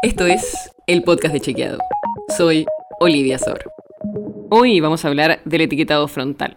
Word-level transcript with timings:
Esto 0.00 0.26
es 0.26 0.70
el 0.86 1.02
podcast 1.02 1.34
de 1.34 1.40
Chequeado. 1.40 1.78
Soy 2.36 2.66
Olivia 3.00 3.36
Sor. 3.36 3.72
Hoy 4.48 4.78
vamos 4.78 5.04
a 5.04 5.08
hablar 5.08 5.40
del 5.44 5.62
etiquetado 5.62 6.06
frontal, 6.06 6.54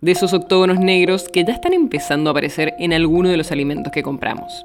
de 0.00 0.12
esos 0.12 0.32
octógonos 0.32 0.78
negros 0.78 1.28
que 1.28 1.42
ya 1.42 1.54
están 1.54 1.72
empezando 1.72 2.30
a 2.30 2.32
aparecer 2.32 2.72
en 2.78 2.92
alguno 2.92 3.30
de 3.30 3.36
los 3.36 3.50
alimentos 3.50 3.92
que 3.92 4.04
compramos. 4.04 4.64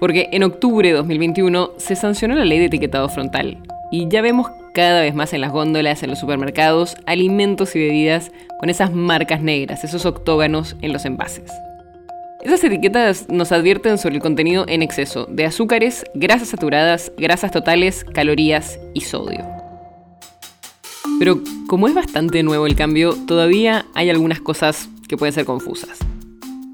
Porque 0.00 0.28
en 0.32 0.42
octubre 0.42 0.88
de 0.88 0.96
2021 0.96 1.70
se 1.76 1.94
sancionó 1.94 2.34
la 2.34 2.44
ley 2.44 2.58
de 2.58 2.64
etiquetado 2.64 3.08
frontal 3.08 3.62
y 3.92 4.08
ya 4.08 4.22
vemos 4.22 4.48
cada 4.74 5.02
vez 5.02 5.14
más 5.14 5.32
en 5.32 5.40
las 5.40 5.52
góndolas, 5.52 6.02
en 6.02 6.10
los 6.10 6.18
supermercados, 6.18 6.96
alimentos 7.06 7.76
y 7.76 7.78
bebidas 7.78 8.32
con 8.58 8.70
esas 8.70 8.92
marcas 8.92 9.40
negras, 9.40 9.84
esos 9.84 10.04
octógonos 10.04 10.74
en 10.82 10.92
los 10.92 11.04
envases. 11.04 11.52
Esas 12.46 12.62
etiquetas 12.62 13.28
nos 13.28 13.50
advierten 13.50 13.98
sobre 13.98 14.14
el 14.14 14.22
contenido 14.22 14.66
en 14.68 14.80
exceso 14.80 15.26
de 15.28 15.46
azúcares, 15.46 16.04
grasas 16.14 16.50
saturadas, 16.50 17.10
grasas 17.18 17.50
totales, 17.50 18.04
calorías 18.04 18.78
y 18.94 19.00
sodio. 19.00 19.44
Pero 21.18 21.40
como 21.66 21.88
es 21.88 21.94
bastante 21.94 22.44
nuevo 22.44 22.68
el 22.68 22.76
cambio, 22.76 23.16
todavía 23.26 23.86
hay 23.94 24.10
algunas 24.10 24.40
cosas 24.40 24.88
que 25.08 25.16
pueden 25.16 25.32
ser 25.32 25.44
confusas. 25.44 25.98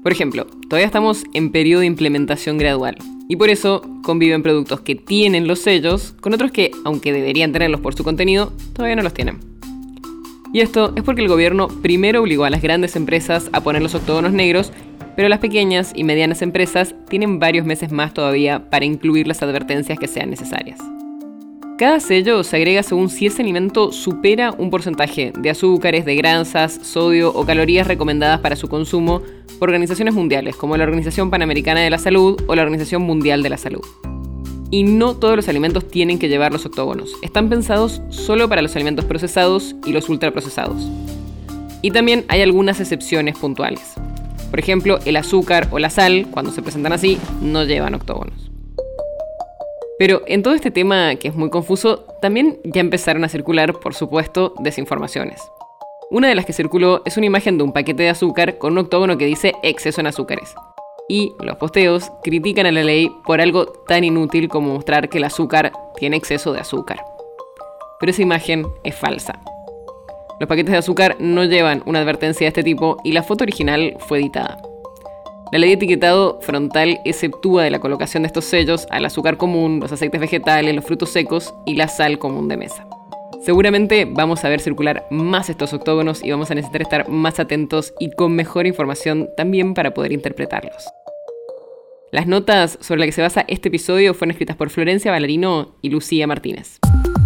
Por 0.03 0.11
ejemplo, 0.11 0.45
todavía 0.69 0.85
estamos 0.85 1.23
en 1.33 1.51
periodo 1.51 1.79
de 1.79 1.87
implementación 1.87 2.59
gradual 2.59 2.95
y 3.27 3.35
por 3.35 3.49
eso 3.49 3.81
conviven 4.03 4.43
productos 4.43 4.81
que 4.81 4.93
tienen 4.93 5.47
los 5.47 5.57
sellos 5.57 6.13
con 6.21 6.35
otros 6.35 6.51
que, 6.51 6.69
aunque 6.85 7.11
deberían 7.11 7.51
tenerlos 7.51 7.81
por 7.81 7.95
su 7.95 8.03
contenido, 8.03 8.53
todavía 8.73 8.97
no 8.97 9.01
los 9.01 9.15
tienen. 9.15 9.39
Y 10.53 10.61
esto 10.61 10.93
es 10.95 11.01
porque 11.01 11.23
el 11.23 11.27
gobierno 11.29 11.67
primero 11.67 12.21
obligó 12.21 12.45
a 12.45 12.51
las 12.51 12.61
grandes 12.61 12.95
empresas 12.95 13.49
a 13.53 13.61
poner 13.61 13.81
los 13.81 13.95
octógonos 13.95 14.33
negros, 14.33 14.71
pero 15.15 15.29
las 15.29 15.39
pequeñas 15.39 15.91
y 15.95 16.03
medianas 16.03 16.41
empresas 16.41 16.95
tienen 17.09 17.39
varios 17.39 17.65
meses 17.65 17.91
más 17.91 18.13
todavía 18.13 18.69
para 18.69 18.85
incluir 18.85 19.27
las 19.27 19.41
advertencias 19.43 19.99
que 19.99 20.07
sean 20.07 20.29
necesarias. 20.29 20.79
Cada 21.77 21.99
sello 21.99 22.43
se 22.43 22.55
agrega 22.55 22.83
según 22.83 23.09
si 23.09 23.25
ese 23.25 23.41
alimento 23.41 23.91
supera 23.91 24.53
un 24.57 24.69
porcentaje 24.69 25.33
de 25.37 25.49
azúcares, 25.49 26.05
de 26.05 26.15
grasas, 26.15 26.79
sodio 26.83 27.33
o 27.33 27.45
calorías 27.45 27.87
recomendadas 27.87 28.39
para 28.41 28.55
su 28.55 28.67
consumo 28.67 29.21
por 29.59 29.69
organizaciones 29.69 30.13
mundiales, 30.13 30.55
como 30.55 30.77
la 30.77 30.83
Organización 30.83 31.31
Panamericana 31.31 31.81
de 31.81 31.89
la 31.89 31.97
Salud 31.97 32.39
o 32.47 32.55
la 32.55 32.61
Organización 32.61 33.01
Mundial 33.01 33.41
de 33.41 33.49
la 33.49 33.57
Salud. 33.57 33.81
Y 34.69 34.83
no 34.83 35.15
todos 35.15 35.35
los 35.35 35.49
alimentos 35.49 35.87
tienen 35.87 36.19
que 36.19 36.29
llevar 36.29 36.53
los 36.53 36.65
octógonos. 36.65 37.15
Están 37.21 37.49
pensados 37.49 38.01
solo 38.09 38.47
para 38.47 38.61
los 38.61 38.75
alimentos 38.75 39.05
procesados 39.05 39.75
y 39.85 39.93
los 39.93 40.09
ultraprocesados. 40.09 40.87
Y 41.81 41.91
también 41.91 42.23
hay 42.27 42.41
algunas 42.41 42.79
excepciones 42.79 43.37
puntuales. 43.37 43.95
Por 44.53 44.59
ejemplo, 44.59 44.99
el 45.05 45.15
azúcar 45.15 45.67
o 45.71 45.79
la 45.79 45.89
sal, 45.89 46.27
cuando 46.29 46.51
se 46.51 46.61
presentan 46.61 46.93
así, 46.93 47.17
no 47.41 47.63
llevan 47.63 47.95
octógonos. 47.95 48.51
Pero 49.97 50.21
en 50.27 50.43
todo 50.43 50.53
este 50.53 50.69
tema, 50.69 51.15
que 51.15 51.29
es 51.29 51.33
muy 51.33 51.49
confuso, 51.49 52.05
también 52.21 52.59
ya 52.63 52.79
empezaron 52.79 53.23
a 53.23 53.29
circular, 53.29 53.73
por 53.79 53.95
supuesto, 53.95 54.53
desinformaciones. 54.59 55.41
Una 56.11 56.27
de 56.27 56.35
las 56.35 56.45
que 56.45 56.53
circuló 56.53 57.01
es 57.03 57.17
una 57.17 57.25
imagen 57.25 57.57
de 57.57 57.63
un 57.63 57.73
paquete 57.73 58.03
de 58.03 58.09
azúcar 58.09 58.59
con 58.59 58.73
un 58.73 58.77
octógono 58.77 59.17
que 59.17 59.25
dice 59.25 59.53
exceso 59.63 60.01
en 60.01 60.05
azúcares. 60.05 60.53
Y 61.09 61.33
los 61.39 61.57
posteos 61.57 62.11
critican 62.23 62.67
a 62.67 62.71
la 62.71 62.83
ley 62.83 63.09
por 63.25 63.41
algo 63.41 63.65
tan 63.65 64.03
inútil 64.03 64.49
como 64.49 64.71
mostrar 64.71 65.09
que 65.09 65.17
el 65.17 65.23
azúcar 65.23 65.71
tiene 65.95 66.17
exceso 66.17 66.53
de 66.53 66.59
azúcar. 66.59 67.03
Pero 67.99 68.11
esa 68.11 68.21
imagen 68.21 68.67
es 68.83 68.93
falsa. 68.93 69.33
Los 70.39 70.49
paquetes 70.49 70.71
de 70.71 70.77
azúcar 70.77 71.15
no 71.19 71.43
llevan 71.43 71.83
una 71.85 71.99
advertencia 71.99 72.45
de 72.45 72.49
este 72.49 72.63
tipo 72.63 72.97
y 73.03 73.11
la 73.11 73.23
foto 73.23 73.43
original 73.43 73.95
fue 73.99 74.19
editada. 74.19 74.61
La 75.51 75.59
ley 75.59 75.69
de 75.69 75.75
etiquetado 75.75 76.39
frontal 76.41 76.99
exceptúa 77.05 77.63
de 77.63 77.69
la 77.69 77.79
colocación 77.79 78.23
de 78.23 78.27
estos 78.27 78.45
sellos 78.45 78.87
al 78.89 79.05
azúcar 79.05 79.37
común, 79.37 79.79
los 79.79 79.91
aceites 79.91 80.19
vegetales, 80.19 80.73
los 80.73 80.83
frutos 80.83 81.11
secos 81.11 81.53
y 81.65 81.75
la 81.75 81.87
sal 81.87 82.17
común 82.17 82.47
de 82.47 82.57
mesa. 82.57 82.87
Seguramente 83.43 84.07
vamos 84.09 84.43
a 84.43 84.49
ver 84.49 84.61
circular 84.61 85.05
más 85.11 85.49
estos 85.49 85.73
octógonos 85.73 86.23
y 86.23 86.31
vamos 86.31 86.49
a 86.49 86.55
necesitar 86.55 86.81
estar 86.81 87.09
más 87.09 87.39
atentos 87.39 87.93
y 87.99 88.09
con 88.11 88.33
mejor 88.33 88.65
información 88.65 89.29
también 89.37 89.73
para 89.73 89.93
poder 89.93 90.13
interpretarlos. 90.13 90.87
Las 92.11 92.25
notas 92.25 92.77
sobre 92.81 92.99
las 92.99 93.07
que 93.07 93.11
se 93.11 93.21
basa 93.21 93.45
este 93.47 93.67
episodio 93.67 94.13
fueron 94.13 94.31
escritas 94.31 94.55
por 94.55 94.69
Florencia 94.69 95.11
Valerino 95.11 95.75
y 95.81 95.89
Lucía 95.89 96.25
Martínez. 96.25 96.79